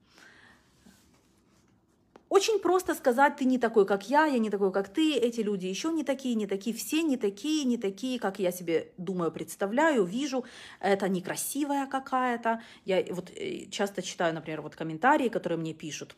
[2.34, 5.67] очень просто сказать, ты не такой, как я, я не такой, как ты, эти люди
[5.67, 10.04] еще не такие, не такие, все не такие, не такие, как я себе думаю, представляю,
[10.04, 10.43] вижу,
[10.80, 12.60] это некрасивая какая-то.
[12.86, 16.15] Я вот э, часто читаю, например, вот комментарии, которые мне пишут.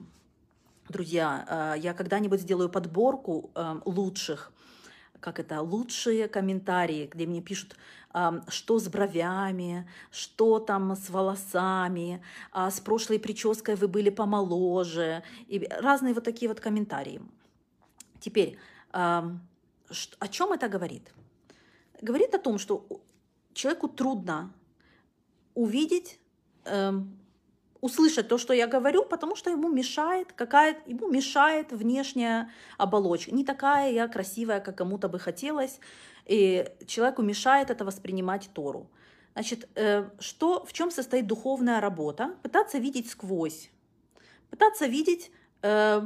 [0.88, 4.54] Друзья, э, я когда-нибудь сделаю подборку э, лучших
[5.19, 7.75] как это, лучшие комментарии, где мне пишут,
[8.47, 15.67] что с бровями, что там с волосами, а с прошлой прической вы были помоложе, и
[15.82, 17.21] разные вот такие вот комментарии.
[18.19, 18.58] Теперь,
[18.91, 21.12] о чем это говорит?
[22.01, 22.86] Говорит о том, что
[23.54, 24.54] человеку трудно
[25.54, 26.19] увидеть
[26.65, 27.17] эм,
[27.86, 33.36] услышать то, что я говорю, потому что ему мешает какая ему мешает внешняя оболочка.
[33.36, 35.80] Не такая я красивая, как кому-то бы хотелось,
[36.26, 38.89] и человеку мешает это воспринимать Тору.
[39.34, 42.36] Значит, э, что, в чем состоит духовная работа?
[42.41, 43.69] Пытаться видеть сквозь,
[44.50, 45.30] пытаться видеть
[45.62, 46.02] э,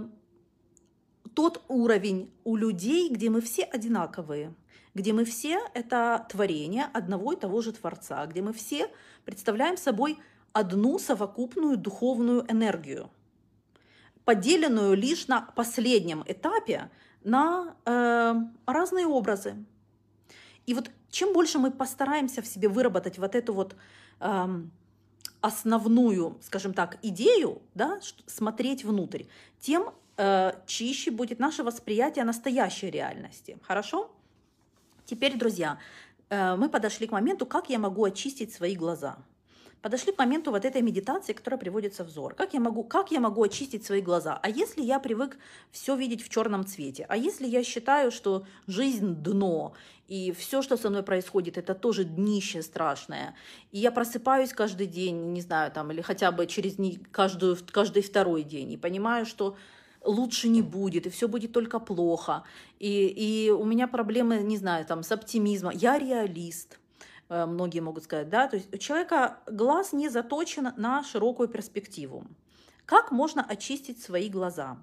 [1.33, 4.53] тот уровень у людей, где мы все одинаковые,
[4.95, 8.89] где мы все это творение одного и того же Творца, где мы все
[9.23, 10.17] представляем собой
[10.53, 13.09] одну совокупную духовную энергию,
[14.25, 16.89] поделенную лишь на последнем этапе
[17.23, 18.33] на э,
[18.65, 19.55] разные образы.
[20.65, 23.75] И вот чем больше мы постараемся в себе выработать вот эту вот
[24.19, 24.61] э,
[25.41, 29.23] основную, скажем так, идею, да, смотреть внутрь,
[29.59, 33.57] тем э, чище будет наше восприятие настоящей реальности.
[33.63, 34.11] Хорошо?
[35.05, 35.79] Теперь, друзья,
[36.29, 39.17] э, мы подошли к моменту, как я могу очистить свои глаза
[39.81, 42.33] подошли к моменту вот этой медитации, которая приводится в взор.
[42.33, 44.39] Как я могу, как я могу очистить свои глаза?
[44.41, 45.37] А если я привык
[45.71, 47.05] все видеть в черном цвете?
[47.09, 49.73] А если я считаю, что жизнь дно,
[50.07, 53.35] и все, что со мной происходит, это тоже днище страшное.
[53.71, 56.77] И я просыпаюсь каждый день, не знаю, там, или хотя бы через
[57.11, 59.55] каждую, каждый второй день, и понимаю, что
[60.03, 62.43] лучше не будет, и все будет только плохо.
[62.79, 65.73] И, и у меня проблемы, не знаю, там, с оптимизмом.
[65.75, 66.79] Я реалист.
[67.29, 72.25] Э, многие могут сказать, да, то есть у человека глаз не заточен на широкую перспективу.
[72.85, 74.77] Как можно очистить свои глаза?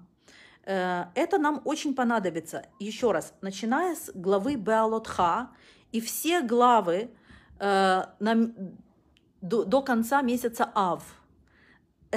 [0.65, 2.65] Э, это нам очень понадобится.
[2.79, 5.49] Еще раз, начиная с главы Беалотха
[5.91, 7.11] и все главы
[7.59, 8.53] э, на,
[9.41, 11.03] до, до конца месяца Ав–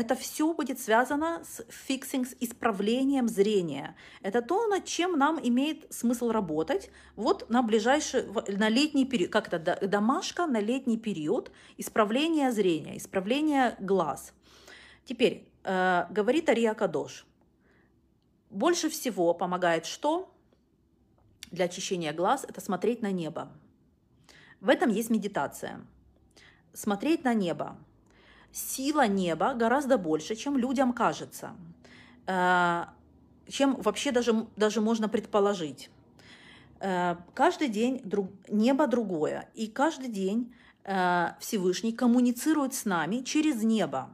[0.01, 3.95] это все будет связано с фиксинг, с исправлением зрения.
[4.23, 9.53] Это то, над чем нам имеет смысл работать вот на ближайший, на летний период, как
[9.53, 14.33] это, домашка на летний период исправления зрения, исправления глаз.
[15.05, 17.27] Теперь, э, говорит Ария Кадош,
[18.49, 20.35] больше всего помогает что?
[21.51, 23.53] Для очищения глаз– это смотреть на небо.
[24.61, 25.81] В этом есть медитация.
[26.73, 27.77] Смотреть на небо.
[28.53, 31.53] Сила неба гораздо больше, чем людям кажется,
[32.27, 32.85] э,
[33.49, 35.91] чем вообще даже, даже можно предположить.
[36.81, 40.53] Э, каждый день друг, небо другое, и каждый день
[40.85, 44.11] э, Всевышний коммуницирует с нами через небо.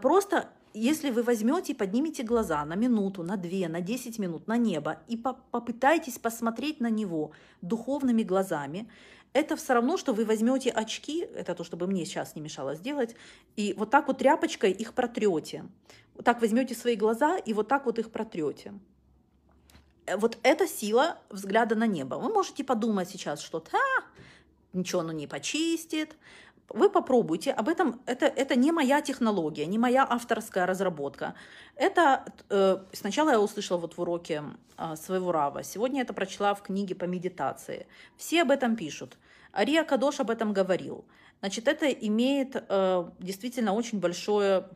[0.00, 4.58] Просто если вы возьмете и поднимете глаза на минуту, на две, на десять минут на
[4.58, 7.30] небо и по попытаетесь посмотреть на него
[7.62, 8.86] духовными глазами,
[9.36, 13.14] это все равно, что вы возьмете очки, это то, чтобы мне сейчас не мешало сделать,
[13.54, 15.66] и вот так вот тряпочкой их протрете.
[16.14, 18.72] Вот так возьмете свои глаза и вот так вот их протрете.
[20.06, 22.14] Э, вот это сила взгляда на небо.
[22.14, 24.04] Вы можете подумать сейчас, что а,
[24.72, 26.16] ничего оно не почистит,
[26.68, 31.34] вы попробуйте, об этом, это, это не моя технология, не моя авторская разработка.
[31.76, 34.42] Это э, сначала я услышала вот в уроке
[34.76, 37.86] э, своего Рава, сегодня это прочла в книге по медитации.
[38.16, 39.16] Все об этом пишут.
[39.54, 41.04] Ария Кадош об этом говорил.
[41.40, 44.68] Значит, это имеет э, действительно очень большое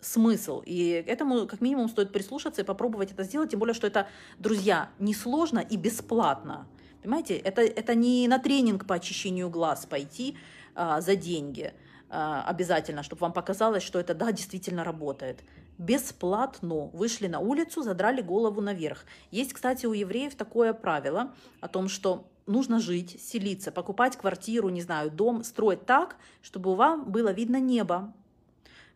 [0.00, 0.62] смысл.
[0.64, 4.90] И этому как минимум стоит прислушаться и попробовать это сделать, тем более, что это, друзья,
[4.98, 6.66] несложно и бесплатно.
[7.02, 10.36] Понимаете, это, это не на тренинг по очищению глаз пойти,
[10.76, 11.72] а, за деньги
[12.08, 15.42] а, обязательно, чтобы вам показалось, что это да, действительно работает.
[15.78, 19.04] Бесплатно вышли на улицу, задрали голову наверх.
[19.30, 24.82] Есть, кстати, у евреев такое правило о том, что нужно жить, селиться, покупать квартиру, не
[24.82, 28.12] знаю, дом, строить так, чтобы вам было видно небо.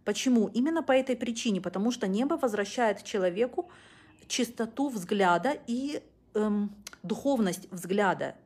[0.05, 0.49] Почему?
[0.49, 3.71] Именно по этой причине, потому что небо возвращает человеку
[4.29, 6.03] чистоту взгляда и
[6.35, 8.37] эм, духовность взгляда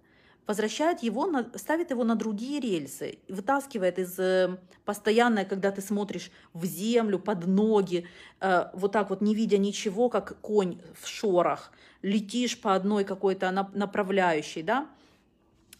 [0.47, 6.31] возвращает его, на, ставит его на другие рельсы, вытаскивает из э, постоянной, когда ты смотришь
[6.53, 8.07] в землю, под ноги,
[8.41, 13.51] э, вот так вот не видя ничего, как конь в шорах, летишь по одной какой-то
[13.73, 14.87] направляющей, да,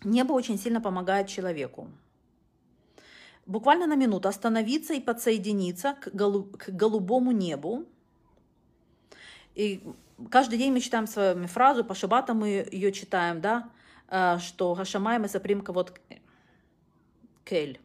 [0.03, 1.89] небо очень сильно помогает человеку.
[3.47, 7.85] Буквально на минуту остановиться и подсоединиться к, голу, к голубому небу.
[9.55, 9.83] И
[10.31, 13.69] каждый день мы читаем с вами фразу, по шабатам мы ее читаем, да,
[14.39, 16.01] что Гашамай Сапримка вот
[17.45, 17.81] Кель.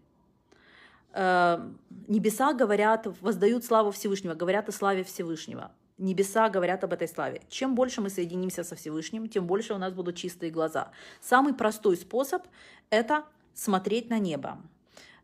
[1.13, 1.59] Э,
[2.07, 5.71] небеса говорят, воздают славу Всевышнего, говорят о славе Всевышнего.
[5.97, 7.41] Небеса говорят об этой славе.
[7.49, 10.91] Чем больше мы соединимся со Всевышним, тем больше у нас будут чистые глаза.
[11.19, 12.43] Самый простой способ–
[12.89, 14.59] это смотреть на небо.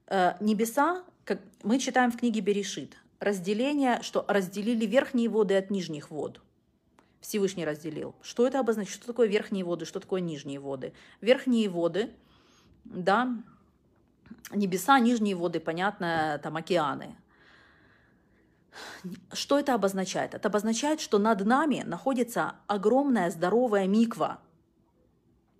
[0.07, 6.11] Э, небеса, как мы читаем в книге Берешит, разделение, что разделили верхние воды от нижних
[6.11, 6.41] вод.
[7.25, 8.15] Всевышний разделил.
[8.21, 8.95] Что это обозначает?
[8.95, 10.93] Что такое верхние воды, что такое нижние воды?
[11.21, 12.13] Верхние воды,
[12.83, 13.35] да,
[14.51, 17.17] небеса, нижние воды, понятно, там океаны.
[19.33, 20.33] Что это обозначает?
[20.33, 24.39] Это обозначает, что над нами находится огромная здоровая миква.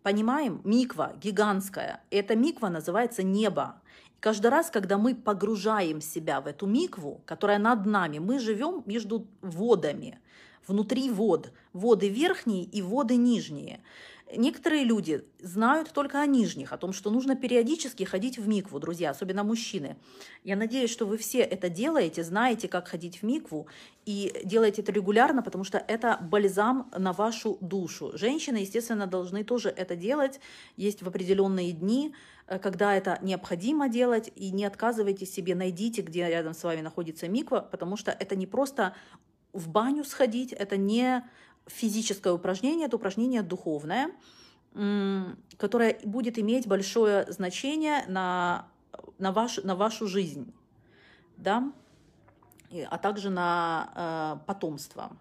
[0.03, 0.61] Понимаем?
[0.63, 2.03] Миква гигантская.
[2.11, 3.81] Эта миква называется небо.
[4.25, 9.27] Каждый раз, когда мы погружаем себя в эту микву, которая над нами, мы живем между
[9.43, 10.17] водами
[10.65, 11.51] внутри вод.
[11.73, 13.81] Воды верхние и воды нижние.
[14.33, 19.11] Некоторые люди знают только о нижних, о том, что нужно периодически ходить в микву, друзья,
[19.11, 19.97] особенно мужчины.
[20.43, 23.67] Я надеюсь, что вы все это делаете, знаете, как ходить в микву,
[24.05, 28.17] и делаете это регулярно, потому что это бальзам на вашу душу.
[28.17, 30.39] Женщины, естественно, должны тоже это делать.
[30.75, 32.15] Есть в определенные дни,
[32.47, 37.27] э, когда это необходимо делать, и не отказывайте себе, найдите, где рядом с вами находится
[37.27, 38.95] миква, потому что это не просто
[39.53, 41.23] в баню сходить, это не
[41.67, 44.11] физическое упражнение, это упражнение духовное,
[45.57, 48.67] которое будет иметь большое значение на,
[49.17, 50.53] на, ваш, на вашу жизнь,
[51.37, 51.71] да,
[52.89, 55.15] а также на э, потомство.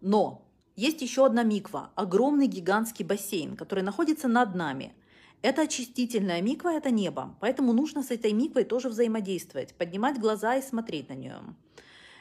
[0.00, 0.42] Но
[0.76, 4.94] есть еще одна миква, огромный гигантский бассейн, который находится над нами.
[5.42, 10.62] Это очистительная миква, это небо, поэтому нужно с этой миквой тоже взаимодействовать, поднимать глаза и
[10.62, 11.40] смотреть на нее.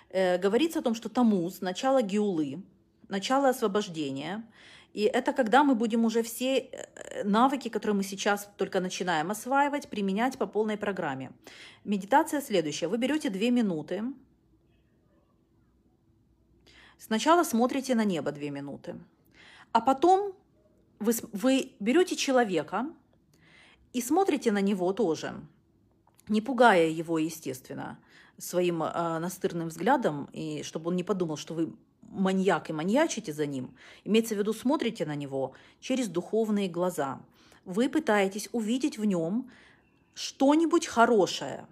[0.10, 2.63] Э, говорится о том, что Тамуз, начало Геулы,
[3.12, 4.43] начало освобождения,
[4.93, 9.89] и это когда мы будем уже все э, навыки, которые мы сейчас только начинаем осваивать,
[9.89, 11.32] применять по полной программе.
[11.86, 12.88] Медитация следующая.
[12.88, 14.03] Вы берете две минуты.
[16.97, 18.95] Сначала смотрите на небо две минуты.
[19.72, 20.34] А потом
[20.99, 22.86] вы, вы берете человека
[23.93, 25.34] и смотрите на него тоже,
[26.28, 27.97] не пугая его, естественно
[28.38, 31.74] своим э, настырным взглядом, и чтобы он не подумал, что вы
[32.12, 37.22] маньяк и маньячите за ним, имеется в виду, смотрите на него через духовные глаза.
[37.66, 39.49] Вы пытаетесь увидеть в нем
[40.14, 41.66] что-нибудь хорошее.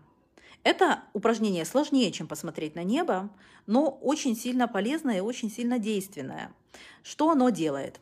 [0.64, 3.30] Это упражнение сложнее, чем посмотреть на небо,
[3.66, 6.52] но очень сильно полезное и очень сильно действенное.
[7.04, 8.00] Что оно делает?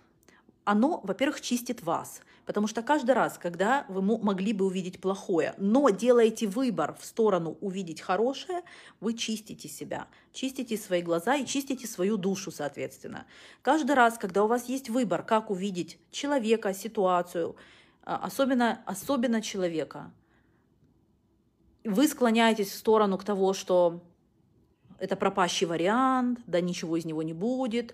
[0.63, 5.89] Оно, во-первых, чистит вас, потому что каждый раз, когда вы могли бы увидеть плохое, но
[5.89, 8.61] делаете выбор в сторону увидеть хорошее,
[9.01, 13.27] вы чистите себя, чистите свои глаза и чистите свою душу, соответственно.
[13.61, 17.57] Каждый раз, когда у вас есть выбор, как увидеть человека, ситуацию,
[18.03, 20.09] а, особенно, особенно человека,
[21.83, 24.01] вы склоняетесь в сторону к того, что
[24.99, 27.93] это пропащий вариант, да ничего из него не будет,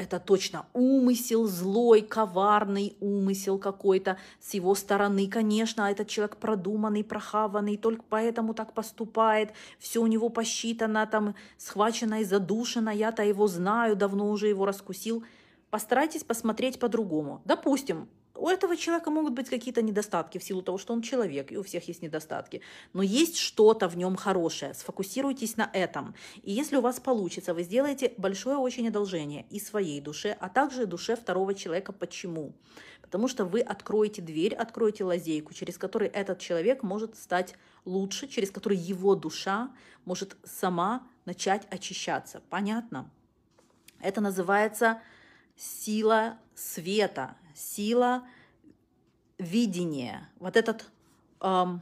[0.00, 5.28] это точно умысел, злой, коварный умысел какой-то с его стороны.
[5.28, 9.52] Конечно, этот человек продуманный, прохаванный, только поэтому так поступает.
[9.78, 12.90] Все у него посчитано, там, схвачено и задушено.
[12.90, 15.22] Я-то его знаю, давно уже его раскусил.
[15.68, 17.42] Постарайтесь посмотреть по-другому.
[17.44, 18.08] Допустим,
[18.40, 21.62] у этого человека могут быть какие-то недостатки в силу того, что он человек, и у
[21.62, 22.62] всех есть недостатки.
[22.94, 24.72] Но есть что-то в нем хорошее.
[24.72, 26.14] Сфокусируйтесь на этом.
[26.42, 30.86] И если у вас получится, вы сделаете большое очень одолжение и своей душе, а также
[30.86, 31.92] душе второго человека.
[31.92, 32.54] Почему?
[33.02, 38.50] Потому что вы откроете дверь, откроете лазейку, через которую этот человек может стать лучше, через
[38.50, 39.70] который его душа
[40.06, 42.40] может сама начать очищаться.
[42.48, 43.10] Понятно?
[44.00, 45.02] Это называется
[45.56, 48.22] сила света, сила
[49.38, 50.90] видения, вот этот
[51.40, 51.80] эм,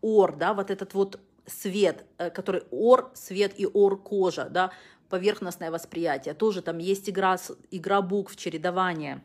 [0.00, 4.72] ор, да, вот этот вот свет, э, который ор, свет и ор кожа, да,
[5.08, 6.34] поверхностное восприятие.
[6.34, 7.38] Тоже там есть игра,
[7.70, 9.22] игра букв, чередование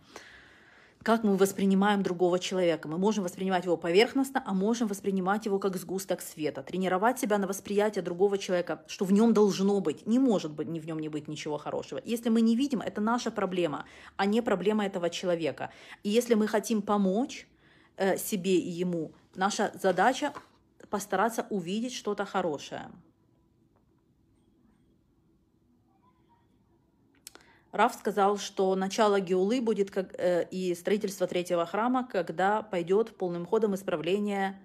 [1.03, 2.87] как мы воспринимаем другого человека.
[2.87, 6.61] Мы можем воспринимать его поверхностно, а можем воспринимать его как сгусток света.
[6.61, 10.05] Тренировать себя на восприятие другого человека, что в нем должно быть.
[10.05, 12.01] Не может быть ни в нем не быть ничего хорошего.
[12.03, 13.85] Если мы не видим, это наша проблема,
[14.17, 15.71] а не проблема этого человека.
[16.03, 17.47] И если мы хотим помочь
[17.95, 20.33] э, себе и ему, наша задача
[20.89, 22.89] постараться увидеть что-то хорошее.
[27.71, 33.45] Раф сказал, что начало Геулы будет как, э, и строительство третьего храма, когда пойдет полным
[33.45, 34.59] ходом исправление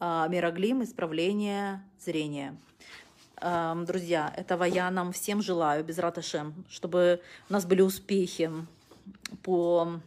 [0.00, 2.56] э, Мироглим, исправление зрения.
[3.36, 7.20] Э, друзья, этого я нам всем желаю, без раташем, чтобы
[7.50, 8.50] у нас были успехи
[9.42, 10.00] по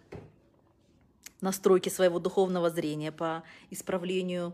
[1.41, 4.53] настройке своего духовного зрения, по исправлению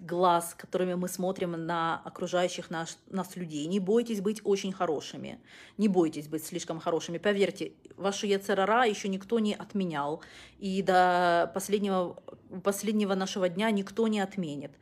[0.00, 3.66] глаз, которыми мы смотрим на окружающих нас, нас людей.
[3.66, 5.38] Не бойтесь быть очень хорошими.
[5.78, 7.18] Не бойтесь быть слишком хорошими.
[7.18, 10.22] Поверьте, вашу яцерара еще никто не отменял.
[10.58, 12.22] И до последнего,
[12.62, 14.72] последнего нашего дня никто не отменит.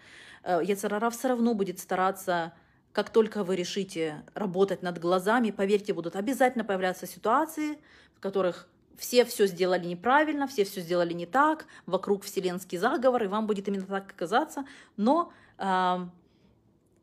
[0.43, 2.53] Э, яцерара все равно будет стараться
[2.93, 7.79] как только вы решите работать над глазами, поверьте, будут обязательно появляться ситуации,
[8.17, 8.69] в которых
[9.01, 13.67] все все сделали неправильно, все все сделали не так, вокруг вселенский заговор, и вам будет
[13.67, 14.67] именно так казаться,
[14.99, 16.07] но э,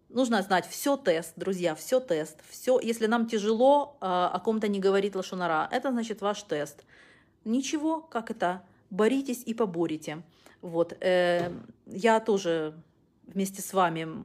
[0.10, 4.80] нужно знать, все тест, друзья, все тест, все, если нам тяжело, э, о ком-то не
[4.80, 6.84] говорит лошонара, это значит ваш тест.
[7.46, 10.22] Ничего, как это, боритесь и поборите.
[10.62, 11.52] Вот, э,
[11.88, 12.76] я тоже
[13.26, 14.24] вместе с вами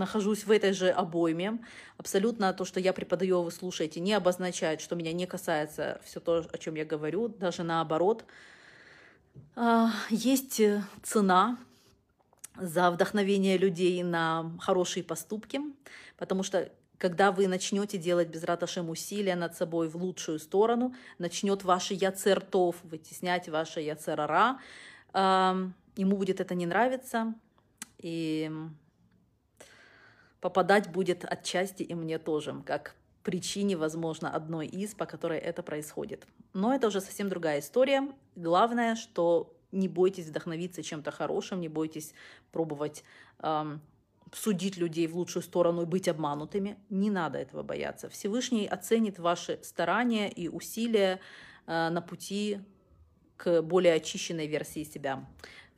[0.00, 1.58] нахожусь в этой же обойме.
[1.96, 6.44] Абсолютно то, что я преподаю, вы слушаете, не обозначает, что меня не касается все то,
[6.52, 8.24] о чем я говорю, даже наоборот.
[9.54, 10.60] А, есть
[11.02, 11.58] цена
[12.56, 15.60] за вдохновение людей на хорошие поступки,
[16.16, 18.44] потому что когда вы начнете делать без
[18.88, 24.58] усилия над собой в лучшую сторону, начнет ваше яцертов вытеснять ваше яцерара,
[25.14, 27.34] ему будет это не нравиться,
[27.98, 28.50] и
[30.40, 36.26] попадать будет отчасти и мне тоже, как причине, возможно, одной из, по которой это происходит.
[36.54, 38.08] Но это уже совсем другая история.
[38.36, 42.14] Главное, что не бойтесь вдохновиться чем-то хорошим, не бойтесь
[42.50, 43.04] пробовать
[43.40, 43.80] эм,
[44.32, 46.78] судить людей в лучшую сторону и быть обманутыми.
[46.88, 48.08] Не надо этого бояться.
[48.08, 51.20] Всевышний оценит ваши старания и усилия
[51.66, 52.60] э, на пути
[53.36, 55.24] к более очищенной версии себя.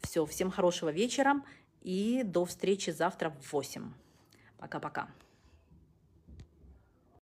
[0.01, 1.43] Все, всем хорошего вечера
[1.83, 3.93] и до встречи завтра в 8.
[4.63, 5.09] Пока-пока.